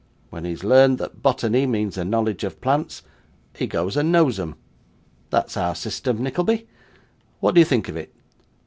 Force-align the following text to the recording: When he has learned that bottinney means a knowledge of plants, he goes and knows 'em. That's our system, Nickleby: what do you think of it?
When 0.31 0.45
he 0.45 0.49
has 0.49 0.63
learned 0.63 0.97
that 0.97 1.21
bottinney 1.21 1.67
means 1.67 1.95
a 1.95 2.03
knowledge 2.03 2.43
of 2.43 2.59
plants, 2.59 3.03
he 3.55 3.67
goes 3.67 3.95
and 3.95 4.11
knows 4.11 4.39
'em. 4.39 4.55
That's 5.29 5.55
our 5.55 5.75
system, 5.75 6.23
Nickleby: 6.23 6.67
what 7.39 7.53
do 7.53 7.61
you 7.61 7.65
think 7.65 7.87
of 7.87 7.95
it? 7.97 8.11